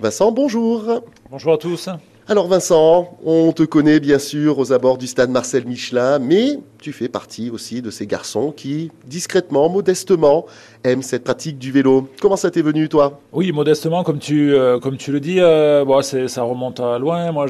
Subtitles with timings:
[0.00, 1.04] Vincent, bonjour.
[1.30, 1.88] Bonjour à tous.
[2.26, 6.92] Alors Vincent, on te connaît bien sûr aux abords du stade Marcel Michelin, mais tu
[6.92, 10.44] fais partie aussi de ces garçons qui, discrètement, modestement,
[10.84, 12.10] aiment cette pratique du vélo.
[12.20, 13.22] Comment ça t'est venu, toi?
[13.32, 17.32] Oui, modestement, comme tu, euh, comme tu le dis, euh, bon, ça remonte à loin.
[17.32, 17.46] Moi,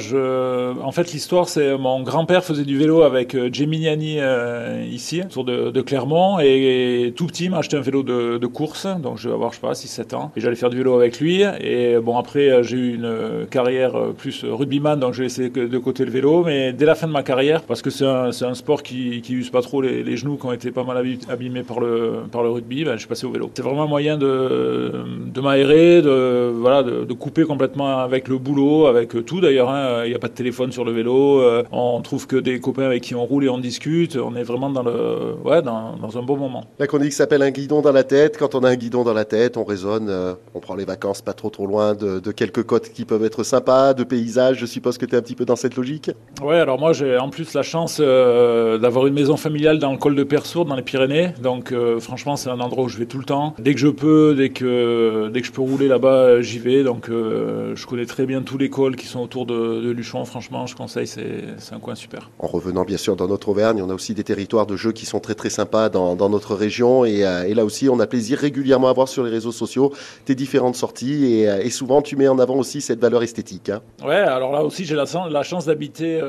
[0.81, 5.43] en fait, l'histoire, c'est mon grand-père faisait du vélo avec euh, Geminiani euh, ici, autour
[5.43, 9.51] de, Clermont, et, tout petit m'a acheté un vélo de, course, donc je vais avoir,
[9.51, 11.43] je sais pas, 6-7 ans, et j'allais faire du vélo avec lui.
[11.59, 16.11] Et bon, après, j'ai eu une carrière plus rugbyman, donc j'ai laissé de côté le
[16.11, 19.33] vélo, mais dès la fin de ma carrière, parce que c'est un, sport qui, qui
[19.33, 22.43] use pas trop les, les, genoux, qui ont été pas mal abîmés par le, par
[22.43, 23.49] le rugby, ben, je suis passé au vélo.
[23.53, 24.91] C'est vraiment un moyen de,
[25.33, 29.69] de m'aérer, de, voilà, de, de, couper complètement avec le boulot, avec tout d'ailleurs.
[29.69, 30.03] Hein.
[30.05, 32.85] Il n'y a pas de téléphone sur le vélo, euh, on trouve que des copains
[32.85, 34.15] avec qui on roule et on discute.
[34.15, 36.65] On est vraiment dans, le, ouais, dans, dans un bon moment.
[36.79, 38.37] La chronique s'appelle un guidon dans la tête.
[38.37, 41.21] Quand on a un guidon dans la tête, on raisonne, euh, on prend les vacances
[41.21, 44.57] pas trop trop loin de, de quelques côtes qui peuvent être sympas, de paysages.
[44.59, 46.11] Je suppose que tu es un petit peu dans cette logique?
[46.41, 49.97] Ouais, alors moi j'ai en plus la chance euh, d'avoir une maison familiale dans le
[49.97, 51.29] col de Persourde, dans les Pyrénées.
[51.41, 53.55] Donc euh, franchement, c'est un endroit où je vais tout le temps.
[53.57, 56.83] Dès que je peux, dès que, dès que je peux rouler là-bas, j'y vais.
[56.83, 60.25] Donc euh, je connais très bien tous les cols qui sont autour de, de Luchon.
[60.25, 62.29] Franchement, je conseille, c'est un coin super.
[62.39, 65.05] En revenant bien sûr dans notre Auvergne, on a aussi des territoires de jeux qui
[65.05, 67.05] sont très très sympas dans, dans notre région.
[67.05, 69.93] Et, euh, et, là aussi, on a plaisir régulièrement à voir sur les réseaux sociaux
[70.25, 71.25] tes différentes sorties.
[71.25, 73.69] Et, et souvent, tu mets en avant aussi cette valeur esthétique.
[73.69, 73.81] Hein.
[74.05, 76.19] Ouais, alors là aussi, j'ai la, la, chance d'habiter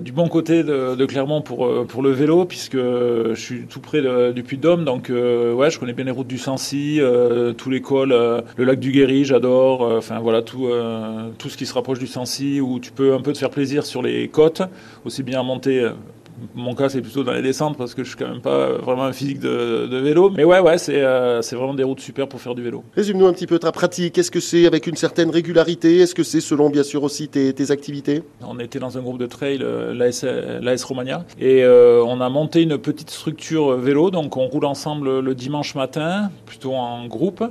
[0.00, 4.02] du bon côté de, de Clermont pour, pour le vélo, puisque je suis tout près
[4.02, 7.70] de, du Puy-de-Dôme, donc euh, ouais, je connais bien les routes du Sancy, euh, tous
[7.70, 10.00] les cols, euh, le lac du Guéry, j'adore.
[10.22, 10.68] Voilà, tout,
[11.38, 13.86] tout ce qui se rapproche du Sancy, où tu peux un peu te faire plaisir
[13.86, 14.62] sur les côtes,
[15.04, 15.88] aussi bien monter
[16.54, 19.04] mon cas, c'est plutôt dans les descentes parce que je suis quand même pas vraiment
[19.04, 20.30] un physique de, de vélo.
[20.30, 22.84] Mais ouais, ouais, c'est euh, vraiment des routes super pour faire du vélo.
[22.96, 24.18] Résume-nous un petit peu ta pratique.
[24.18, 25.98] Est-ce que c'est avec une certaine régularité?
[25.98, 28.22] Est-ce que c'est selon, bien sûr, aussi tes, tes, activités?
[28.42, 32.62] On était dans un groupe de trail, euh, l'AS Romagna, et euh, on a monté
[32.62, 34.10] une petite structure vélo.
[34.10, 37.44] Donc, on roule ensemble le dimanche matin, plutôt en groupe.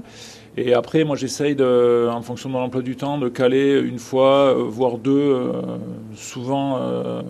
[0.55, 3.97] Et après, moi, j'essaye, de, en fonction de mon emploi du temps, de caler une
[3.97, 5.51] fois, voire deux, euh,
[6.13, 7.22] souvent euh,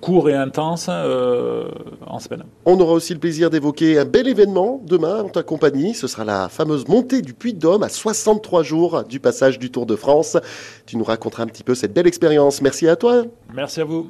[0.00, 1.68] court et intense euh,
[2.06, 2.44] en semaine.
[2.64, 5.94] On aura aussi le plaisir d'évoquer un bel événement demain en ta compagnie.
[5.94, 9.70] Ce sera la fameuse montée du Puy de Dôme à 63 jours du passage du
[9.70, 10.36] Tour de France.
[10.86, 12.62] Tu nous raconteras un petit peu cette belle expérience.
[12.62, 13.24] Merci à toi.
[13.54, 14.08] Merci à vous.